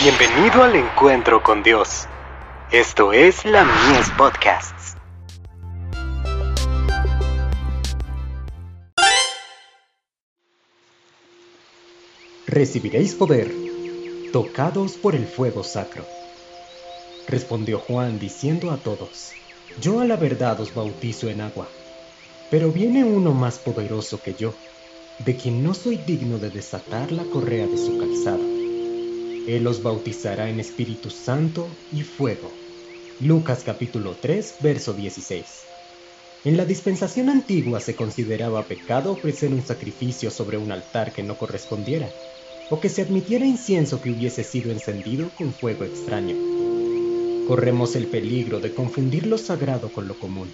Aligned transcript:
Bienvenido 0.00 0.62
al 0.62 0.76
encuentro 0.76 1.42
con 1.42 1.64
Dios. 1.64 2.06
Esto 2.70 3.12
es 3.12 3.44
la 3.44 3.64
Mies 3.64 4.08
Podcasts. 4.16 4.94
Recibiréis 12.46 13.16
poder, 13.16 13.52
tocados 14.32 14.92
por 14.92 15.16
el 15.16 15.26
fuego 15.26 15.64
sacro. 15.64 16.04
Respondió 17.26 17.80
Juan 17.80 18.20
diciendo 18.20 18.70
a 18.70 18.76
todos, 18.76 19.32
Yo 19.80 19.98
a 19.98 20.04
la 20.04 20.14
verdad 20.14 20.60
os 20.60 20.72
bautizo 20.72 21.28
en 21.28 21.40
agua, 21.40 21.66
pero 22.52 22.70
viene 22.70 23.02
uno 23.02 23.32
más 23.32 23.58
poderoso 23.58 24.22
que 24.22 24.34
yo, 24.34 24.54
de 25.18 25.34
quien 25.34 25.64
no 25.64 25.74
soy 25.74 25.96
digno 25.96 26.38
de 26.38 26.50
desatar 26.50 27.10
la 27.10 27.24
correa 27.24 27.66
de 27.66 27.76
su 27.76 27.98
calzado 27.98 28.57
él 29.48 29.64
los 29.64 29.82
bautizará 29.82 30.50
en 30.50 30.60
Espíritu 30.60 31.08
Santo 31.08 31.66
y 31.90 32.02
fuego. 32.02 32.52
Lucas 33.20 33.62
capítulo 33.64 34.14
3, 34.20 34.56
verso 34.60 34.92
16. 34.92 35.44
En 36.44 36.58
la 36.58 36.66
dispensación 36.66 37.30
antigua 37.30 37.80
se 37.80 37.96
consideraba 37.96 38.62
pecado 38.64 39.12
ofrecer 39.12 39.50
un 39.50 39.66
sacrificio 39.66 40.30
sobre 40.30 40.58
un 40.58 40.70
altar 40.70 41.12
que 41.12 41.22
no 41.22 41.38
correspondiera, 41.38 42.10
o 42.68 42.78
que 42.78 42.90
se 42.90 43.00
admitiera 43.00 43.46
incienso 43.46 44.02
que 44.02 44.10
hubiese 44.10 44.44
sido 44.44 44.70
encendido 44.70 45.30
con 45.38 45.54
fuego 45.54 45.84
extraño. 45.84 46.36
Corremos 47.48 47.96
el 47.96 48.06
peligro 48.06 48.60
de 48.60 48.74
confundir 48.74 49.26
lo 49.26 49.38
sagrado 49.38 49.88
con 49.88 50.06
lo 50.06 50.18
común. 50.18 50.50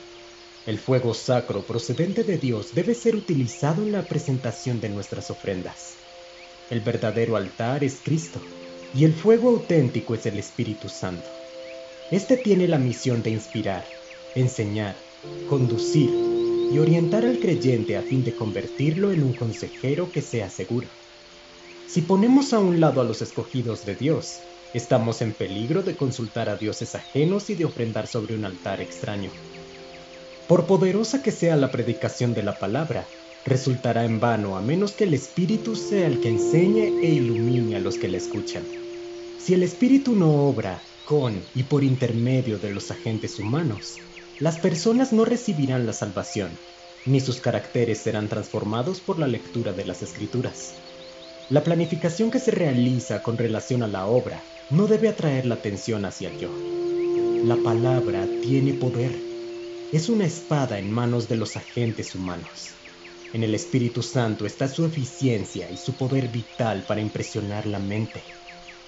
El 0.68 0.78
fuego 0.78 1.14
sacro 1.14 1.62
procedente 1.62 2.22
de 2.22 2.38
Dios 2.38 2.76
debe 2.76 2.94
ser 2.94 3.16
utilizado 3.16 3.82
en 3.82 3.90
la 3.90 4.02
presentación 4.02 4.80
de 4.80 4.88
nuestras 4.88 5.32
ofrendas. 5.32 5.96
El 6.70 6.80
verdadero 6.80 7.36
altar 7.36 7.82
es 7.82 7.98
Cristo, 8.02 8.40
y 8.94 9.04
el 9.04 9.12
fuego 9.12 9.48
auténtico 9.48 10.14
es 10.14 10.24
el 10.26 10.38
Espíritu 10.38 10.88
Santo. 10.88 11.28
Este 12.12 12.36
tiene 12.36 12.68
la 12.68 12.78
misión 12.78 13.22
de 13.22 13.30
inspirar, 13.30 13.84
enseñar, 14.36 14.94
conducir 15.48 16.10
y 16.72 16.78
orientar 16.78 17.24
al 17.24 17.40
creyente 17.40 17.96
a 17.96 18.02
fin 18.02 18.22
de 18.22 18.34
convertirlo 18.34 19.10
en 19.10 19.24
un 19.24 19.32
consejero 19.32 20.12
que 20.12 20.22
sea 20.22 20.48
seguro. 20.48 20.86
Si 21.88 22.02
ponemos 22.02 22.52
a 22.52 22.60
un 22.60 22.80
lado 22.80 23.00
a 23.00 23.04
los 23.04 23.20
escogidos 23.20 23.84
de 23.84 23.96
Dios, 23.96 24.38
estamos 24.74 25.22
en 25.22 25.32
peligro 25.32 25.82
de 25.82 25.96
consultar 25.96 26.48
a 26.48 26.56
dioses 26.56 26.94
ajenos 26.94 27.50
y 27.50 27.54
de 27.54 27.64
ofrendar 27.64 28.06
sobre 28.06 28.34
un 28.34 28.44
altar 28.44 28.80
extraño. 28.80 29.30
Por 30.46 30.66
poderosa 30.66 31.22
que 31.22 31.32
sea 31.32 31.56
la 31.56 31.70
predicación 31.70 32.32
de 32.34 32.42
la 32.42 32.58
palabra, 32.58 33.06
resultará 33.44 34.04
en 34.04 34.20
vano 34.20 34.56
a 34.56 34.60
menos 34.60 34.92
que 34.92 35.04
el 35.04 35.14
Espíritu 35.14 35.74
sea 35.74 36.06
el 36.06 36.20
que 36.20 36.28
enseñe 36.28 37.00
e 37.02 37.08
ilumine 37.08 37.76
a 37.76 37.80
los 37.80 37.96
que 37.96 38.08
le 38.08 38.18
escuchan. 38.18 38.83
Si 39.38 39.52
el 39.52 39.62
espíritu 39.62 40.14
no 40.14 40.48
obra 40.48 40.80
con 41.06 41.42
y 41.54 41.64
por 41.64 41.84
intermedio 41.84 42.58
de 42.58 42.70
los 42.70 42.90
agentes 42.90 43.38
humanos, 43.38 43.98
las 44.40 44.58
personas 44.58 45.12
no 45.12 45.24
recibirán 45.24 45.86
la 45.86 45.92
salvación, 45.92 46.50
ni 47.04 47.20
sus 47.20 47.40
caracteres 47.40 47.98
serán 47.98 48.28
transformados 48.28 49.00
por 49.00 49.18
la 49.18 49.26
lectura 49.26 49.72
de 49.72 49.84
las 49.84 50.02
escrituras. 50.02 50.74
La 51.50 51.62
planificación 51.62 52.30
que 52.30 52.38
se 52.38 52.52
realiza 52.52 53.22
con 53.22 53.36
relación 53.36 53.82
a 53.82 53.88
la 53.88 54.06
obra 54.06 54.42
no 54.70 54.86
debe 54.86 55.08
atraer 55.08 55.44
la 55.44 55.56
atención 55.56 56.06
hacia 56.06 56.30
el 56.30 56.38
yo. 56.38 56.48
La 57.44 57.56
palabra 57.56 58.26
tiene 58.40 58.72
poder. 58.72 59.12
Es 59.92 60.08
una 60.08 60.24
espada 60.24 60.78
en 60.78 60.90
manos 60.90 61.28
de 61.28 61.36
los 61.36 61.56
agentes 61.56 62.14
humanos. 62.14 62.70
En 63.34 63.42
el 63.42 63.54
Espíritu 63.54 64.02
Santo 64.02 64.46
está 64.46 64.68
su 64.68 64.86
eficiencia 64.86 65.70
y 65.70 65.76
su 65.76 65.92
poder 65.92 66.28
vital 66.28 66.84
para 66.88 67.02
impresionar 67.02 67.66
la 67.66 67.78
mente 67.78 68.22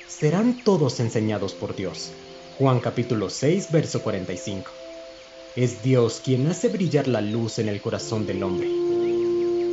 serán 0.09 0.63
todos 0.63 1.01
enseñados 1.01 1.53
por 1.53 1.75
Dios. 1.75 2.13
Juan 2.59 2.81
capítulo 2.81 3.29
6, 3.29 3.71
verso 3.73 4.03
45. 4.03 4.71
Es 5.57 5.83
Dios 5.83 6.23
quien 6.25 6.47
hace 6.47 6.69
brillar 6.69 7.09
la 7.09 7.21
luz 7.21 7.59
en 7.59 7.69
el 7.69 7.81
corazón 7.81 8.27
del 8.27 8.43
hombre. 8.43 8.69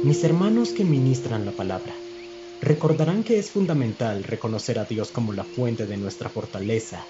Mis 0.03 0.23
hermanos 0.23 0.69
que 0.69 0.83
ministran 0.83 1.45
la 1.45 1.51
palabra, 1.51 1.93
recordarán 2.61 3.23
que 3.23 3.39
es 3.39 3.51
fundamental 3.51 4.23
reconocer 4.23 4.79
a 4.79 4.85
Dios 4.85 5.11
como 5.11 5.33
la 5.33 5.43
fuente 5.43 5.85
de 5.85 5.97
nuestra 5.97 6.29
fortaleza 6.29 7.05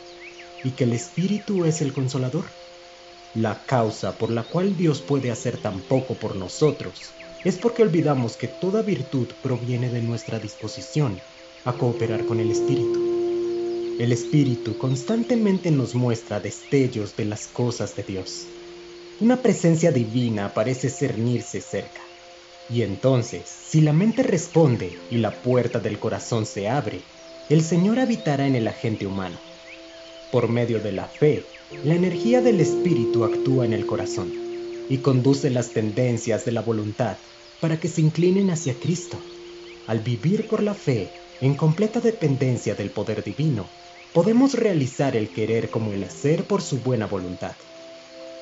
y 0.63 0.71
que 0.71 0.83
el 0.83 0.93
Espíritu 0.93 1.65
es 1.65 1.81
el 1.81 1.93
consolador. 1.93 2.45
La 3.35 3.63
causa 3.65 4.17
por 4.17 4.29
la 4.29 4.43
cual 4.43 4.77
Dios 4.77 5.01
puede 5.01 5.31
hacer 5.31 5.57
tan 5.57 5.79
poco 5.79 6.13
por 6.13 6.35
nosotros 6.35 7.11
es 7.43 7.57
porque 7.57 7.83
olvidamos 7.83 8.37
que 8.37 8.47
toda 8.47 8.81
virtud 8.81 9.27
proviene 9.41 9.89
de 9.89 10.01
nuestra 10.01 10.39
disposición 10.39 11.19
a 11.65 11.73
cooperar 11.73 12.25
con 12.25 12.39
el 12.39 12.51
Espíritu. 12.51 13.12
El 13.99 14.11
Espíritu 14.11 14.75
constantemente 14.79 15.69
nos 15.69 15.93
muestra 15.93 16.39
destellos 16.39 17.15
de 17.15 17.25
las 17.25 17.45
cosas 17.45 17.95
de 17.95 18.01
Dios. 18.01 18.47
Una 19.19 19.43
presencia 19.43 19.91
divina 19.91 20.51
parece 20.55 20.89
cernirse 20.89 21.61
cerca. 21.61 22.01
Y 22.71 22.81
entonces, 22.81 23.43
si 23.47 23.81
la 23.81 23.93
mente 23.93 24.23
responde 24.23 24.97
y 25.11 25.19
la 25.19 25.43
puerta 25.43 25.79
del 25.79 25.99
corazón 25.99 26.47
se 26.47 26.67
abre, 26.67 27.01
el 27.51 27.61
Señor 27.61 27.99
habitará 27.99 28.47
en 28.47 28.55
el 28.55 28.67
agente 28.67 29.05
humano. 29.05 29.37
Por 30.31 30.49
medio 30.49 30.79
de 30.79 30.91
la 30.91 31.05
fe, 31.05 31.45
la 31.83 31.93
energía 31.93 32.41
del 32.41 32.61
Espíritu 32.61 33.23
actúa 33.25 33.63
en 33.65 33.73
el 33.73 33.85
corazón 33.85 34.33
y 34.89 34.97
conduce 34.97 35.51
las 35.51 35.69
tendencias 35.69 36.45
de 36.45 36.51
la 36.51 36.61
voluntad 36.61 37.17
para 37.61 37.79
que 37.79 37.87
se 37.89 38.01
inclinen 38.01 38.49
hacia 38.49 38.73
Cristo. 38.73 39.19
Al 39.85 39.99
vivir 39.99 40.47
por 40.47 40.63
la 40.63 40.73
fe, 40.73 41.11
en 41.41 41.55
completa 41.55 41.99
dependencia 41.99 42.73
del 42.73 42.89
poder 42.89 43.23
divino, 43.23 43.67
podemos 44.13 44.53
realizar 44.53 45.15
el 45.15 45.29
querer 45.29 45.71
como 45.71 45.91
el 45.91 46.03
hacer 46.03 46.43
por 46.43 46.61
su 46.61 46.77
buena 46.79 47.07
voluntad. 47.07 47.55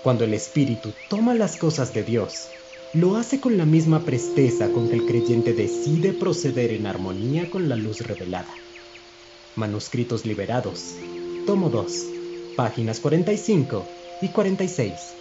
Cuando 0.03 0.25
el 0.25 0.33
Espíritu 0.33 0.93
toma 1.09 1.33
las 1.33 1.55
cosas 1.55 1.93
de 1.93 2.03
Dios, 2.03 2.49
lo 2.93 3.15
hace 3.15 3.39
con 3.39 3.57
la 3.57 3.65
misma 3.65 4.03
presteza 4.03 4.69
con 4.69 4.89
que 4.89 4.95
el 4.95 5.05
creyente 5.05 5.53
decide 5.53 6.11
proceder 6.11 6.71
en 6.71 6.87
armonía 6.87 7.49
con 7.49 7.69
la 7.69 7.77
luz 7.77 8.05
revelada. 8.05 8.53
Manuscritos 9.55 10.25
liberados, 10.25 10.95
tomo 11.45 11.69
2, 11.69 12.05
páginas 12.57 12.99
45 12.99 13.87
y 14.21 14.27
46. 14.27 15.20